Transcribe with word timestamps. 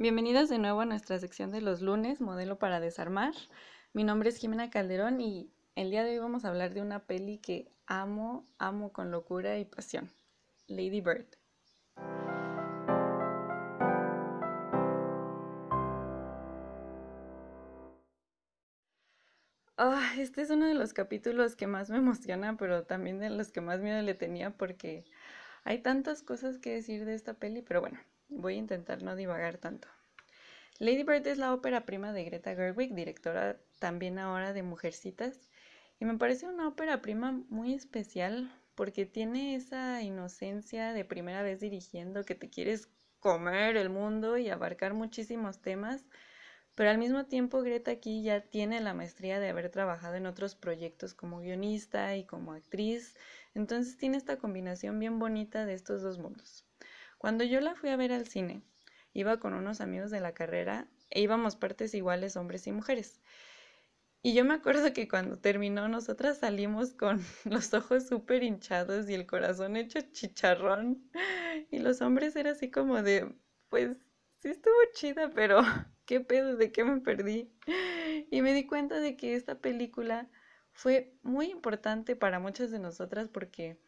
Bienvenidos 0.00 0.48
de 0.48 0.58
nuevo 0.58 0.82
a 0.82 0.84
nuestra 0.84 1.18
sección 1.18 1.50
de 1.50 1.60
los 1.60 1.80
lunes, 1.80 2.20
modelo 2.20 2.56
para 2.56 2.78
desarmar. 2.78 3.34
Mi 3.92 4.04
nombre 4.04 4.28
es 4.28 4.36
Jimena 4.36 4.70
Calderón 4.70 5.20
y 5.20 5.50
el 5.74 5.90
día 5.90 6.04
de 6.04 6.12
hoy 6.12 6.18
vamos 6.20 6.44
a 6.44 6.50
hablar 6.50 6.72
de 6.72 6.82
una 6.82 7.00
peli 7.00 7.38
que 7.38 7.72
amo, 7.88 8.46
amo 8.58 8.92
con 8.92 9.10
locura 9.10 9.58
y 9.58 9.64
pasión, 9.64 10.08
Lady 10.68 11.00
Bird. 11.00 11.26
Ah, 19.76 20.12
este 20.16 20.42
es 20.42 20.50
uno 20.50 20.66
de 20.66 20.74
los 20.74 20.92
capítulos 20.92 21.56
que 21.56 21.66
más 21.66 21.90
me 21.90 21.96
emociona, 21.96 22.56
pero 22.56 22.84
también 22.84 23.18
de 23.18 23.30
los 23.30 23.50
que 23.50 23.60
más 23.60 23.80
miedo 23.80 24.00
le 24.02 24.14
tenía 24.14 24.50
porque 24.50 25.04
hay 25.64 25.78
tantas 25.82 26.22
cosas 26.22 26.58
que 26.58 26.74
decir 26.74 27.04
de 27.04 27.14
esta 27.14 27.34
peli, 27.34 27.62
pero 27.62 27.80
bueno, 27.80 28.00
voy 28.28 28.54
a 28.54 28.58
intentar 28.58 29.02
no 29.02 29.16
divagar 29.16 29.58
tanto. 29.58 29.88
Lady 30.78 31.02
Bird 31.02 31.26
es 31.26 31.38
la 31.38 31.52
ópera 31.52 31.84
prima 31.84 32.12
de 32.12 32.24
Greta 32.24 32.54
Gerwig, 32.54 32.94
directora 32.94 33.60
también 33.78 34.18
ahora 34.18 34.52
de 34.52 34.62
Mujercitas, 34.62 35.50
y 35.98 36.04
me 36.04 36.16
parece 36.16 36.46
una 36.46 36.68
ópera 36.68 37.02
prima 37.02 37.32
muy 37.48 37.74
especial 37.74 38.52
porque 38.74 39.06
tiene 39.06 39.56
esa 39.56 40.02
inocencia 40.02 40.92
de 40.92 41.04
primera 41.04 41.42
vez 41.42 41.58
dirigiendo 41.58 42.24
que 42.24 42.36
te 42.36 42.48
quieres 42.48 42.88
comer 43.18 43.76
el 43.76 43.90
mundo 43.90 44.38
y 44.38 44.48
abarcar 44.48 44.94
muchísimos 44.94 45.60
temas 45.60 46.04
pero 46.78 46.90
al 46.90 46.98
mismo 46.98 47.26
tiempo 47.26 47.60
Greta 47.60 47.90
aquí 47.90 48.22
ya 48.22 48.40
tiene 48.40 48.80
la 48.80 48.94
maestría 48.94 49.40
de 49.40 49.48
haber 49.48 49.68
trabajado 49.68 50.14
en 50.14 50.26
otros 50.26 50.54
proyectos 50.54 51.12
como 51.12 51.40
guionista 51.40 52.14
y 52.14 52.24
como 52.24 52.52
actriz, 52.52 53.16
entonces 53.54 53.96
tiene 53.96 54.16
esta 54.16 54.38
combinación 54.38 54.98
bien 54.98 55.18
bonita 55.18 55.66
de 55.66 55.74
estos 55.74 56.02
dos 56.02 56.18
mundos. 56.18 56.66
Cuando 57.18 57.44
yo 57.44 57.60
la 57.60 57.74
fui 57.74 57.90
a 57.90 57.96
ver 57.96 58.12
al 58.12 58.26
cine, 58.26 58.62
iba 59.12 59.40
con 59.40 59.54
unos 59.54 59.80
amigos 59.80 60.10
de 60.10 60.20
la 60.20 60.32
carrera 60.34 60.88
e 61.10 61.20
íbamos 61.20 61.56
partes 61.56 61.94
iguales 61.94 62.36
hombres 62.36 62.66
y 62.66 62.72
mujeres. 62.72 63.20
Y 64.22 64.34
yo 64.34 64.44
me 64.44 64.54
acuerdo 64.54 64.92
que 64.92 65.08
cuando 65.08 65.38
terminó, 65.38 65.88
nosotras 65.88 66.38
salimos 66.38 66.92
con 66.92 67.20
los 67.44 67.72
ojos 67.74 68.06
súper 68.08 68.42
hinchados 68.42 69.08
y 69.08 69.14
el 69.14 69.26
corazón 69.26 69.76
hecho 69.76 70.00
chicharrón. 70.12 71.10
Y 71.70 71.78
los 71.78 72.00
hombres 72.02 72.36
era 72.36 72.52
así 72.52 72.70
como 72.70 73.02
de, 73.02 73.32
pues 73.68 73.96
sí 74.36 74.48
estuvo 74.48 74.74
chida, 74.92 75.30
pero 75.30 75.60
¿qué 76.06 76.20
pedo? 76.20 76.56
¿De 76.56 76.72
qué 76.72 76.84
me 76.84 77.00
perdí? 77.00 77.50
Y 78.30 78.42
me 78.42 78.52
di 78.54 78.66
cuenta 78.66 79.00
de 79.00 79.16
que 79.16 79.34
esta 79.34 79.60
película 79.60 80.28
fue 80.78 81.12
muy 81.24 81.50
importante 81.50 82.14
para 82.14 82.38
muchas 82.38 82.70
de 82.70 82.78
nosotras 82.78 83.26
porque, 83.26 83.80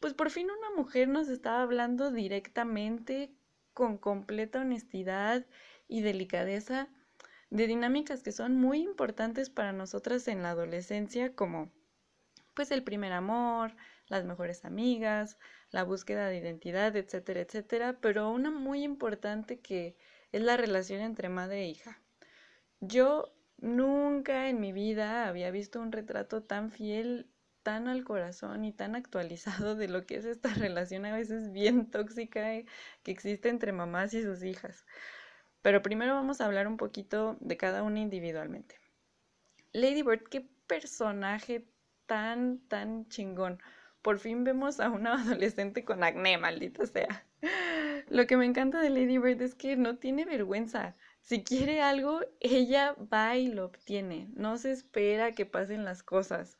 pues 0.00 0.12
por 0.12 0.28
fin 0.28 0.50
una 0.50 0.76
mujer 0.76 1.08
nos 1.08 1.28
estaba 1.28 1.62
hablando 1.62 2.10
directamente, 2.10 3.32
con 3.72 3.96
completa 3.96 4.60
honestidad 4.60 5.46
y 5.88 6.02
delicadeza, 6.02 6.88
de 7.48 7.66
dinámicas 7.66 8.22
que 8.22 8.32
son 8.32 8.60
muy 8.60 8.82
importantes 8.82 9.48
para 9.48 9.72
nosotras 9.72 10.28
en 10.28 10.42
la 10.42 10.50
adolescencia, 10.50 11.34
como 11.34 11.72
pues 12.52 12.70
el 12.70 12.84
primer 12.84 13.14
amor, 13.14 13.74
las 14.06 14.26
mejores 14.26 14.66
amigas, 14.66 15.38
la 15.70 15.84
búsqueda 15.84 16.28
de 16.28 16.36
identidad, 16.36 16.94
etcétera, 16.96 17.40
etcétera, 17.40 17.96
pero 18.02 18.30
una 18.30 18.50
muy 18.50 18.82
importante 18.82 19.58
que 19.58 19.96
es 20.32 20.42
la 20.42 20.58
relación 20.58 21.00
entre 21.00 21.30
madre 21.30 21.62
e 21.62 21.68
hija. 21.68 21.98
Yo 22.80 23.33
nunca 23.58 24.48
en 24.48 24.60
mi 24.60 24.72
vida 24.72 25.28
había 25.28 25.50
visto 25.50 25.80
un 25.80 25.92
retrato 25.92 26.42
tan 26.42 26.70
fiel, 26.70 27.30
tan 27.62 27.88
al 27.88 28.04
corazón 28.04 28.64
y 28.64 28.72
tan 28.72 28.94
actualizado 28.94 29.74
de 29.74 29.88
lo 29.88 30.06
que 30.06 30.16
es 30.16 30.24
esta 30.24 30.48
relación 30.54 31.06
a 31.06 31.14
veces 31.14 31.52
bien 31.52 31.90
tóxica 31.90 32.42
que 33.02 33.10
existe 33.10 33.48
entre 33.48 33.72
mamás 33.72 34.14
y 34.14 34.22
sus 34.22 34.42
hijas. 34.42 34.84
Pero 35.62 35.82
primero 35.82 36.14
vamos 36.14 36.40
a 36.40 36.46
hablar 36.46 36.68
un 36.68 36.76
poquito 36.76 37.38
de 37.40 37.56
cada 37.56 37.82
una 37.82 38.00
individualmente. 38.00 38.78
Lady 39.72 40.02
Bird, 40.02 40.24
qué 40.30 40.46
personaje 40.66 41.66
tan, 42.06 42.58
tan 42.68 43.08
chingón 43.08 43.58
por 44.04 44.18
fin 44.18 44.44
vemos 44.44 44.80
a 44.80 44.90
una 44.90 45.14
adolescente 45.22 45.84
con 45.84 46.04
acné, 46.04 46.36
maldita 46.36 46.86
sea. 46.86 47.26
Lo 48.08 48.26
que 48.26 48.36
me 48.36 48.44
encanta 48.44 48.80
de 48.80 48.90
Lady 48.90 49.16
Bird 49.16 49.40
es 49.40 49.54
que 49.54 49.76
no 49.76 49.96
tiene 49.96 50.26
vergüenza. 50.26 50.94
Si 51.24 51.42
quiere 51.42 51.80
algo, 51.80 52.20
ella 52.40 52.94
va 53.10 53.34
y 53.38 53.46
lo 53.46 53.64
obtiene. 53.64 54.28
No 54.34 54.58
se 54.58 54.72
espera 54.72 55.32
que 55.32 55.46
pasen 55.46 55.82
las 55.86 56.02
cosas. 56.02 56.58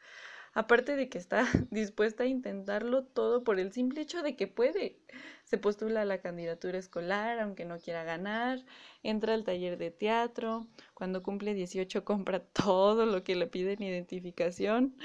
Aparte 0.54 0.96
de 0.96 1.10
que 1.10 1.18
está 1.18 1.44
dispuesta 1.70 2.22
a 2.22 2.28
intentarlo 2.28 3.04
todo 3.04 3.44
por 3.44 3.60
el 3.60 3.72
simple 3.74 4.00
hecho 4.00 4.22
de 4.22 4.36
que 4.36 4.46
puede. 4.46 4.96
Se 5.44 5.58
postula 5.58 6.00
a 6.00 6.06
la 6.06 6.22
candidatura 6.22 6.78
escolar, 6.78 7.40
aunque 7.40 7.66
no 7.66 7.78
quiera 7.78 8.04
ganar, 8.04 8.64
entra 9.02 9.34
al 9.34 9.44
taller 9.44 9.76
de 9.76 9.90
teatro, 9.90 10.66
cuando 10.94 11.22
cumple 11.22 11.52
18 11.52 12.02
compra 12.06 12.40
todo 12.54 13.04
lo 13.04 13.22
que 13.22 13.34
le 13.34 13.46
piden 13.46 13.82
identificación. 13.82 14.96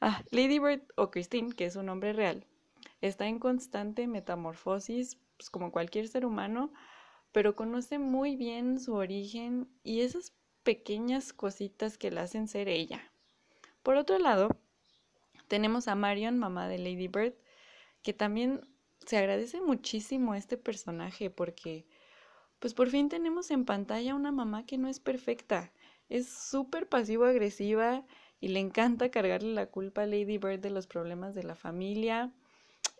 Ah, 0.00 0.24
Lady 0.32 0.58
Bird 0.58 0.82
o 0.96 1.12
Christine, 1.12 1.52
que 1.52 1.66
es 1.66 1.76
un 1.76 1.86
nombre 1.86 2.12
real, 2.12 2.44
está 3.00 3.28
en 3.28 3.38
constante 3.38 4.08
metamorfosis, 4.08 5.16
pues, 5.36 5.48
como 5.48 5.70
cualquier 5.70 6.08
ser 6.08 6.26
humano, 6.26 6.72
pero 7.36 7.54
conoce 7.54 7.98
muy 7.98 8.34
bien 8.34 8.80
su 8.80 8.94
origen 8.94 9.68
y 9.84 10.00
esas 10.00 10.32
pequeñas 10.62 11.34
cositas 11.34 11.98
que 11.98 12.10
la 12.10 12.22
hacen 12.22 12.48
ser 12.48 12.66
ella. 12.66 13.12
Por 13.82 13.96
otro 13.96 14.18
lado, 14.18 14.48
tenemos 15.46 15.86
a 15.86 15.94
Marion, 15.94 16.38
mamá 16.38 16.66
de 16.66 16.78
Lady 16.78 17.08
Bird, 17.08 17.34
que 18.00 18.14
también 18.14 18.62
se 19.04 19.18
agradece 19.18 19.60
muchísimo 19.60 20.32
a 20.32 20.38
este 20.38 20.56
personaje 20.56 21.28
porque 21.28 21.86
pues 22.58 22.72
por 22.72 22.88
fin 22.88 23.10
tenemos 23.10 23.50
en 23.50 23.66
pantalla 23.66 24.14
una 24.14 24.32
mamá 24.32 24.64
que 24.64 24.78
no 24.78 24.88
es 24.88 24.98
perfecta, 24.98 25.74
es 26.08 26.30
súper 26.30 26.88
pasivo-agresiva 26.88 28.06
y 28.40 28.48
le 28.48 28.60
encanta 28.60 29.10
cargarle 29.10 29.52
la 29.52 29.66
culpa 29.66 30.04
a 30.04 30.06
Lady 30.06 30.38
Bird 30.38 30.60
de 30.60 30.70
los 30.70 30.86
problemas 30.86 31.34
de 31.34 31.42
la 31.42 31.54
familia. 31.54 32.32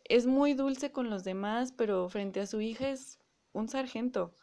Es 0.05 0.27
muy 0.27 0.53
dulce 0.53 0.93
con 0.93 1.09
los 1.09 1.25
demás, 1.25 1.73
pero 1.73 2.07
frente 2.11 2.41
a 2.41 2.47
su 2.47 2.61
hija 2.61 2.91
es 2.91 3.19
un 3.57 3.69
sargento. 3.69 4.35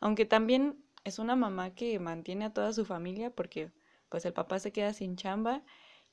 Aunque 0.00 0.24
también 0.24 0.84
es 1.04 1.18
una 1.18 1.36
mamá 1.36 1.74
que 1.74 1.98
mantiene 1.98 2.46
a 2.46 2.52
toda 2.52 2.72
su 2.72 2.84
familia 2.84 3.30
porque 3.30 3.72
pues 4.08 4.24
el 4.24 4.32
papá 4.32 4.58
se 4.58 4.72
queda 4.72 4.92
sin 4.92 5.16
chamba 5.16 5.62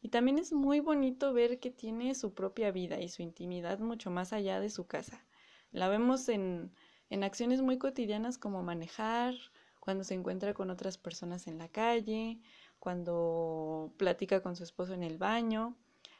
y 0.01 0.09
también 0.09 0.37
es 0.37 0.53
muy 0.53 0.79
bonito 0.79 1.33
ver 1.33 1.59
que 1.59 1.71
tiene 1.71 2.13
su 2.15 2.33
propia 2.33 2.71
vida 2.71 3.01
y 3.01 3.09
su 3.09 3.21
intimidad 3.21 3.79
mucho 3.79 4.11
más 4.11 4.33
allá 4.33 4.59
de 4.59 4.69
su 4.69 4.87
casa. 4.87 5.25
La 5.71 5.87
vemos 5.89 6.29
en, 6.29 6.73
en 7.09 7.23
acciones 7.23 7.61
muy 7.61 7.77
cotidianas 7.77 8.37
como 8.37 8.63
manejar, 8.63 9.35
cuando 9.79 10.03
se 10.03 10.15
encuentra 10.15 10.53
con 10.53 10.69
otras 10.69 10.97
personas 10.97 11.47
en 11.47 11.57
la 11.57 11.69
calle, 11.69 12.39
cuando 12.79 13.93
platica 13.97 14.41
con 14.41 14.55
su 14.55 14.63
esposo 14.63 14.93
en 14.93 15.03
el 15.03 15.17
baño. 15.17 15.75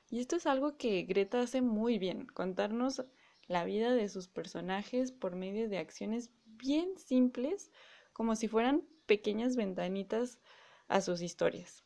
Y 0.09 0.19
esto 0.19 0.35
es 0.35 0.45
algo 0.45 0.77
que 0.77 1.03
Greta 1.03 1.41
hace 1.41 1.61
muy 1.61 1.97
bien, 1.97 2.27
contarnos 2.27 3.03
la 3.47 3.63
vida 3.65 3.93
de 3.93 4.09
sus 4.09 4.27
personajes 4.27 5.11
por 5.11 5.35
medio 5.35 5.69
de 5.69 5.77
acciones 5.77 6.31
bien 6.45 6.97
simples, 6.97 7.71
como 8.13 8.35
si 8.35 8.47
fueran 8.47 8.83
pequeñas 9.05 9.55
ventanitas 9.55 10.39
a 10.87 11.01
sus 11.01 11.21
historias. 11.21 11.83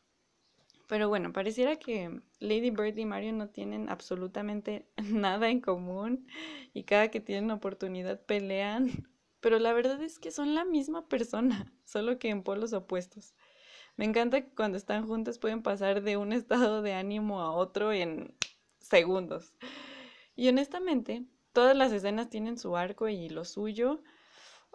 Pero 0.87 1.07
bueno, 1.07 1.31
pareciera 1.31 1.75
que 1.75 2.19
Lady 2.39 2.71
Bird 2.71 2.97
y 2.97 3.05
Mario 3.05 3.31
no 3.33 3.49
tienen 3.49 3.89
absolutamente 3.89 4.87
nada 5.11 5.49
en 5.49 5.61
común 5.61 6.27
y 6.73 6.83
cada 6.83 7.09
que 7.09 7.19
tienen 7.19 7.51
oportunidad 7.51 8.25
pelean, 8.25 8.89
pero 9.39 9.59
la 9.59 9.71
verdad 9.73 10.01
es 10.01 10.17
que 10.17 10.31
son 10.31 10.55
la 10.55 10.65
misma 10.65 11.07
persona, 11.07 11.71
solo 11.85 12.17
que 12.17 12.29
en 12.29 12.41
polos 12.41 12.73
opuestos. 12.73 13.35
Me 13.97 14.05
encanta 14.05 14.41
que 14.41 14.55
cuando 14.55 14.77
están 14.77 15.05
juntas 15.05 15.39
pueden 15.39 15.61
pasar 15.61 16.01
de 16.01 16.17
un 16.17 16.33
estado 16.33 16.81
de 16.81 16.93
ánimo 16.93 17.41
a 17.41 17.51
otro 17.51 17.91
en 17.91 18.33
segundos. 18.79 19.53
Y 20.35 20.47
honestamente, 20.47 21.25
todas 21.53 21.75
las 21.75 21.91
escenas 21.91 22.29
tienen 22.29 22.57
su 22.57 22.75
arco 22.77 23.07
y 23.07 23.29
lo 23.29 23.45
suyo. 23.45 24.01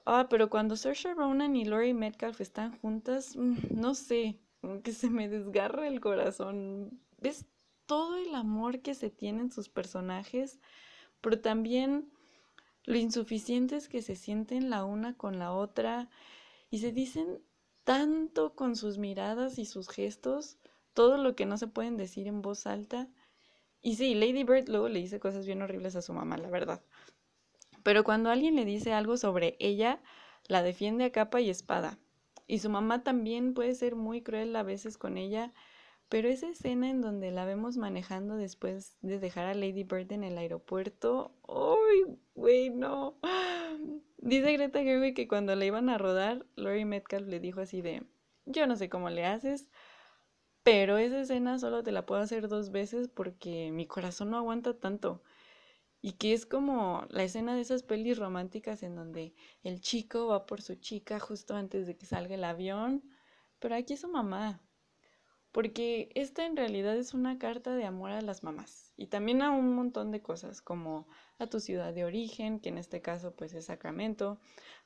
Ah, 0.07 0.27
pero 0.29 0.51
cuando 0.51 0.77
Saoirse 0.77 1.15
Ronan 1.15 1.57
y 1.57 1.65
Laurie 1.65 1.95
Metcalf 1.95 2.41
están 2.41 2.79
juntas, 2.79 3.37
mm, 3.37 3.57
no 3.71 3.95
sé, 3.95 4.39
que 4.83 4.93
se 4.93 5.11
me 5.11 5.29
desgarra 5.29 5.89
el 5.89 6.01
corazón. 6.01 7.01
Ves 7.19 7.47
todo 7.87 8.17
el 8.17 8.35
amor 8.35 8.81
que 8.81 8.95
se 8.95 9.11
tienen 9.11 9.51
sus 9.51 9.69
personajes, 9.69 10.61
pero 11.21 11.41
también 11.41 12.11
lo 12.85 12.97
insuficientes 12.97 13.89
que 13.89 14.03
se 14.03 14.17
sienten 14.17 14.71
la 14.71 14.85
una 14.85 15.17
con 15.17 15.39
la 15.39 15.53
otra 15.53 16.11
y 16.71 16.79
se 16.79 16.93
dicen 16.93 17.43
tanto 17.85 18.55
con 18.55 18.77
sus 18.77 18.99
miradas 18.99 19.59
y 19.59 19.65
sus 19.67 19.89
gestos, 19.89 20.59
todo 20.93 21.19
lo 21.19 21.35
que 21.37 21.47
no 21.47 21.59
se 21.59 21.67
pueden 21.67 21.97
decir 21.97 22.27
en 22.27 22.43
voz 22.43 22.67
alta. 22.67 23.09
Y 23.87 23.97
sí, 23.97 24.15
Lady 24.15 24.45
Bird 24.45 24.71
luego 24.71 24.89
le 24.89 24.99
dice 24.99 25.21
cosas 25.21 25.45
bien 25.45 25.61
horribles 25.61 25.95
a 25.95 26.01
su 26.01 26.15
mamá, 26.15 26.39
la 26.39 26.49
verdad. 26.49 26.81
Pero 27.83 28.03
cuando 28.03 28.31
alguien 28.31 28.57
le 28.57 28.65
dice 28.65 28.95
algo 28.95 29.19
sobre 29.19 29.57
ella, 29.61 30.01
la 30.49 30.63
defiende 30.63 31.05
a 31.05 31.13
capa 31.13 31.43
y 31.43 31.51
espada. 31.51 31.99
Y 32.47 32.61
su 32.61 32.71
mamá 32.71 33.03
también 33.03 33.53
puede 33.53 33.75
ser 33.75 33.95
muy 33.95 34.23
cruel 34.23 34.57
a 34.57 34.63
veces 34.63 34.97
con 34.97 35.19
ella, 35.19 35.53
pero 36.09 36.31
esa 36.31 36.49
escena 36.49 36.89
en 36.89 37.03
donde 37.03 37.31
la 37.31 37.45
vemos 37.45 37.77
manejando 37.77 38.37
después 38.37 38.97
de 39.03 39.19
dejar 39.19 39.45
a 39.45 39.55
Lady 39.55 39.85
Bird 39.85 40.11
en 40.13 40.25
el 40.25 40.39
aeropuerto, 40.39 41.35
¡ay, 41.47 42.17
güey, 42.35 42.71
no! 42.71 43.19
Dice 44.17 44.51
Greta 44.55 44.83
Gerwig 44.83 45.15
que 45.15 45.29
cuando 45.29 45.55
le 45.57 45.67
iban 45.67 45.91
a 45.91 45.99
rodar, 45.99 46.47
Laurie 46.57 46.87
Metcalf 46.87 47.29
le 47.29 47.39
dijo 47.39 47.61
así 47.61 47.83
de, 47.83 48.03
yo 48.47 48.67
no 48.67 48.77
sé 48.77 48.89
cómo 48.89 49.11
le 49.11 49.27
haces, 49.27 49.69
pero 50.65 50.97
esa 50.97 51.21
escena 51.21 51.59
solo 51.59 51.83
te 51.83 51.93
la 51.93 52.07
puedo 52.07 52.23
hacer 52.23 52.49
dos 52.49 52.73
veces 52.73 53.09
porque 53.09 53.71
mi 53.71 53.87
corazón 53.87 54.31
no 54.31 54.39
aguanta 54.39 54.75
tanto. 54.75 55.23
Y 56.01 56.13
que 56.13 56.33
es 56.33 56.47
como 56.47 57.07
la 57.11 57.23
escena 57.23 57.55
de 57.55 57.61
esas 57.61 57.83
pelis 57.83 58.19
románticas 58.19 58.83
en 58.83 58.97
donde 58.97 59.35
el 59.63 59.81
chico 59.81 60.27
va 60.27 60.47
por 60.47 60.63
su 60.63 60.77
chica 60.77 61.21
justo 61.21 61.55
antes 61.55 61.87
de 61.87 61.97
que 61.97 62.07
salga 62.07 62.35
el 62.35 62.45
avión, 62.45 63.05
pero 63.59 63.75
aquí 63.75 63.93
es 63.93 64.01
su 64.01 64.09
mamá. 64.09 64.63
Porque 65.53 66.11
esta 66.15 66.47
en 66.47 66.57
realidad 66.57 66.97
es 66.97 67.15
una 67.15 67.39
carta 67.39 67.77
de 67.77 67.85
amor 67.85 68.11
a 68.11 68.23
las 68.23 68.43
mamás 68.43 68.93
y 68.97 69.07
también 69.09 69.43
a 69.43 69.51
un 69.51 69.75
montón 69.75 70.11
de 70.11 70.23
cosas 70.23 70.63
como 70.63 71.07
a 71.39 71.47
tu 71.47 71.61
ciudad 71.61 71.93
de 71.93 72.05
origen, 72.05 72.59
que 72.59 72.71
en 72.71 72.79
este 72.79 73.03
caso 73.03 73.35
pues 73.37 73.53
es 73.55 73.67
Sacramento, 73.67 74.41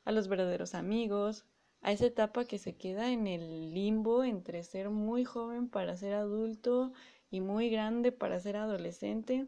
a 0.05 0.13
los 0.13 0.29
verdaderos 0.29 0.75
amigos, 0.75 1.47
a 1.81 1.93
esa 1.93 2.07
etapa 2.07 2.45
que 2.45 2.59
se 2.59 2.77
queda 2.77 3.13
en 3.13 3.27
el 3.27 3.75
limbo 3.75 4.25
entre 4.25 4.63
ser 4.63 4.91
muy 4.91 5.25
joven 5.25 5.69
para 5.69 5.97
ser 5.97 6.15
adulto 6.15 6.93
y 7.31 7.41
muy 7.41 7.71
grande 7.71 8.13
para 8.13 8.41
ser 8.41 8.57
adolescente 8.57 9.47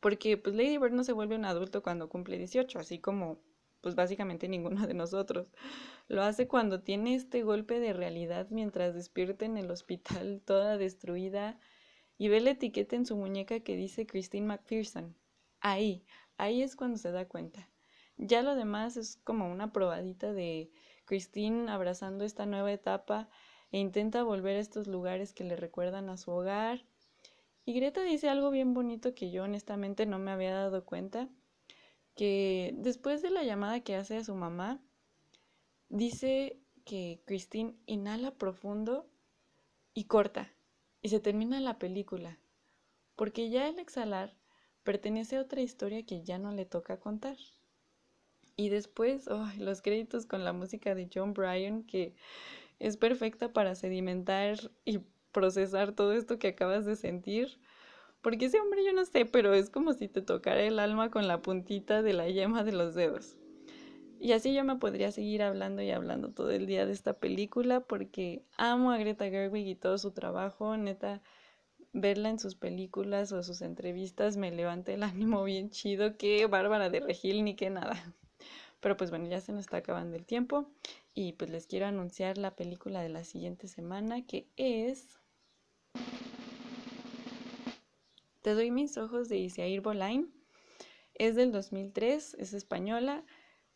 porque 0.00 0.36
pues 0.36 0.54
Lady 0.54 0.78
Bird 0.78 0.92
no 0.92 1.02
se 1.02 1.12
vuelve 1.12 1.34
un 1.34 1.44
adulto 1.44 1.82
cuando 1.82 2.08
cumple 2.08 2.38
18, 2.38 2.78
así 2.78 3.00
como 3.00 3.40
pues 3.80 3.94
básicamente 3.96 4.48
ninguno 4.48 4.86
de 4.86 4.94
nosotros. 4.94 5.48
Lo 6.08 6.22
hace 6.22 6.46
cuando 6.46 6.80
tiene 6.80 7.14
este 7.16 7.42
golpe 7.42 7.80
de 7.80 7.92
realidad 7.92 8.46
mientras 8.50 8.94
despierta 8.94 9.44
en 9.44 9.56
el 9.56 9.68
hospital 9.70 10.42
toda 10.44 10.78
destruida 10.78 11.58
y 12.18 12.28
ve 12.28 12.40
la 12.40 12.50
etiqueta 12.50 12.96
en 12.96 13.04
su 13.04 13.16
muñeca 13.16 13.58
que 13.60 13.76
dice 13.76 14.06
Christine 14.06 14.46
McPherson. 14.46 15.16
Ahí, 15.60 16.04
ahí 16.36 16.62
es 16.62 16.76
cuando 16.76 16.98
se 16.98 17.10
da 17.10 17.26
cuenta. 17.26 17.68
Ya 18.16 18.42
lo 18.42 18.54
demás 18.54 18.96
es 18.96 19.18
como 19.24 19.50
una 19.50 19.72
probadita 19.72 20.32
de 20.32 20.70
Christine 21.06 21.70
abrazando 21.70 22.24
esta 22.24 22.44
nueva 22.44 22.70
etapa 22.70 23.28
e 23.72 23.78
intenta 23.78 24.22
volver 24.22 24.56
a 24.56 24.60
estos 24.60 24.86
lugares 24.86 25.32
que 25.32 25.44
le 25.44 25.56
recuerdan 25.56 26.10
a 26.10 26.18
su 26.18 26.30
hogar 26.30 26.84
y 27.68 27.72
Greta 27.72 28.02
dice 28.04 28.28
algo 28.28 28.50
bien 28.50 28.74
bonito 28.74 29.12
que 29.12 29.32
yo 29.32 29.42
honestamente 29.42 30.06
no 30.06 30.20
me 30.20 30.30
había 30.30 30.54
dado 30.54 30.84
cuenta, 30.84 31.28
que 32.14 32.72
después 32.76 33.22
de 33.22 33.30
la 33.30 33.42
llamada 33.42 33.80
que 33.80 33.96
hace 33.96 34.16
a 34.16 34.24
su 34.24 34.36
mamá, 34.36 34.80
dice 35.88 36.60
que 36.84 37.20
Christine 37.26 37.74
inhala 37.86 38.30
profundo 38.30 39.10
y 39.94 40.04
corta, 40.04 40.54
y 41.02 41.08
se 41.08 41.18
termina 41.18 41.58
la 41.58 41.76
película, 41.80 42.38
porque 43.16 43.50
ya 43.50 43.66
el 43.66 43.80
exhalar 43.80 44.36
pertenece 44.84 45.36
a 45.36 45.40
otra 45.40 45.60
historia 45.60 46.06
que 46.06 46.22
ya 46.22 46.38
no 46.38 46.52
le 46.52 46.66
toca 46.66 47.00
contar. 47.00 47.36
Y 48.56 48.70
después, 48.70 49.28
los 49.58 49.82
créditos 49.82 50.24
con 50.24 50.44
la 50.44 50.52
música 50.52 50.94
de 50.94 51.08
John 51.12 51.34
Bryan, 51.34 51.82
que 51.82 52.14
es 52.78 52.96
perfecta 52.96 53.52
para 53.52 53.74
sedimentar 53.74 54.70
y 54.84 55.00
procesar 55.32 55.92
todo 55.92 56.14
esto 56.14 56.38
que 56.38 56.48
acabas 56.48 56.86
de 56.86 56.96
sentir. 56.96 57.58
Porque 58.22 58.46
ese 58.46 58.58
hombre 58.58 58.84
yo 58.84 58.92
no 58.92 59.04
sé, 59.04 59.26
pero 59.26 59.52
es 59.52 59.68
como 59.68 59.92
si 59.92 60.08
te 60.08 60.22
tocara 60.22 60.62
el 60.62 60.78
alma 60.78 61.10
con 61.10 61.28
la 61.28 61.42
puntita 61.42 62.02
de 62.02 62.14
la 62.14 62.28
yema 62.28 62.64
de 62.64 62.72
los 62.72 62.94
dedos. 62.94 63.36
Y 64.18 64.32
así 64.32 64.54
yo 64.54 64.64
me 64.64 64.76
podría 64.76 65.12
seguir 65.12 65.42
hablando 65.42 65.82
y 65.82 65.90
hablando 65.90 66.30
todo 66.30 66.50
el 66.50 66.66
día 66.66 66.86
de 66.86 66.92
esta 66.92 67.12
película 67.12 67.80
porque 67.80 68.42
amo 68.56 68.90
a 68.90 68.96
Greta 68.96 69.28
Gerwig 69.28 69.66
y 69.66 69.74
todo 69.74 69.98
su 69.98 70.12
trabajo, 70.12 70.76
neta, 70.78 71.20
verla 71.92 72.30
en 72.30 72.38
sus 72.38 72.54
películas 72.54 73.32
o 73.32 73.42
sus 73.42 73.60
entrevistas 73.60 74.38
me 74.38 74.50
levanta 74.50 74.92
el 74.92 75.02
ánimo 75.02 75.44
bien 75.44 75.70
chido, 75.70 76.16
que 76.16 76.46
Bárbara 76.46 76.88
de 76.88 77.00
Regil 77.00 77.44
ni 77.44 77.54
que 77.54 77.68
nada. 77.68 78.14
Pero 78.80 78.96
pues 78.96 79.10
bueno, 79.10 79.26
ya 79.26 79.40
se 79.40 79.52
nos 79.52 79.62
está 79.62 79.78
acabando 79.78 80.16
el 80.16 80.26
tiempo 80.26 80.70
y 81.14 81.32
pues 81.32 81.50
les 81.50 81.66
quiero 81.66 81.86
anunciar 81.86 82.38
la 82.38 82.54
película 82.54 83.00
de 83.02 83.08
la 83.08 83.24
siguiente 83.24 83.68
semana 83.68 84.26
que 84.26 84.48
es 84.56 85.18
Te 88.46 88.54
doy 88.54 88.70
mis 88.70 88.96
ojos 88.96 89.28
de 89.28 89.38
Isair 89.38 89.80
Bolain. 89.80 90.32
Es 91.14 91.34
del 91.34 91.50
2003, 91.50 92.34
es 92.34 92.52
española. 92.52 93.24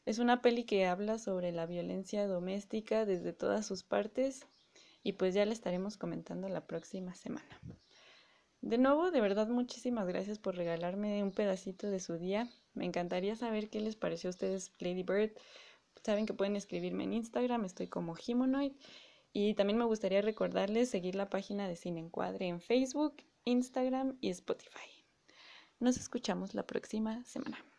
Es 0.06 0.20
una 0.20 0.43
peli 0.43 0.62
que 0.62 0.87
habla 0.87 1.19
sobre 1.19 1.50
la 1.50 1.67
violencia 1.67 2.25
doméstica 2.29 3.05
desde 3.05 3.32
todas 3.32 3.67
sus 3.67 3.82
partes 3.82 4.47
y 5.02 5.14
pues 5.14 5.35
ya 5.35 5.44
le 5.44 5.55
estaremos 5.55 5.97
comentando 5.97 6.49
la 6.49 6.69
próxima 6.69 7.17
semana. 7.17 7.61
De 8.61 8.79
nuevo, 8.79 9.11
de 9.11 9.20
verdad, 9.20 9.49
muchísimas 9.49 10.06
gracias 10.06 10.38
por 10.38 10.55
regalarme 10.55 11.25
un 11.25 11.32
pedacito 11.32 11.91
de 11.91 11.99
su 11.99 12.17
día. 12.19 12.49
Me 12.75 12.85
encantaría 12.85 13.37
saber 13.37 13.71
qué 13.71 13.81
les 13.81 13.97
pareció 13.97 14.29
a 14.29 14.33
ustedes 14.33 14.73
Lady 14.79 15.03
Bird. 15.03 15.33
Saben 16.05 16.27
que 16.27 16.35
pueden 16.35 16.57
escribirme 16.57 17.05
en 17.05 17.13
Instagram, 17.13 17.65
estoy 17.65 17.89
como 17.89 18.15
Himonoid. 18.17 18.73
Y 19.33 19.55
también 19.55 19.79
me 19.79 19.85
gustaría 19.85 20.23
recordarles 20.23 20.91
seguir 20.91 21.15
la 21.15 21.31
página 21.31 21.69
de 21.69 21.77
Cine 21.77 22.01
Encuadre 22.01 22.47
en 22.49 22.61
Facebook 22.61 23.23
Instagram 23.45 24.17
y 24.21 24.31
Spotify. 24.31 25.05
Nos 25.79 25.97
escuchamos 25.97 26.55
la 26.55 26.67
próxima 26.67 27.25
semana. 27.25 27.70